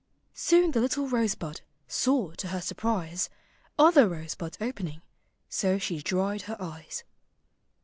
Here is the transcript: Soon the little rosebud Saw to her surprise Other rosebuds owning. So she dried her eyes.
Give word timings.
Soon 0.33 0.71
the 0.71 0.81
little 0.81 1.07
rosebud 1.07 1.61
Saw 1.87 2.31
to 2.31 2.47
her 2.47 2.59
surprise 2.59 3.29
Other 3.77 4.09
rosebuds 4.09 4.57
owning. 4.59 5.03
So 5.47 5.77
she 5.77 6.01
dried 6.01 6.41
her 6.49 6.57
eyes. 6.59 7.03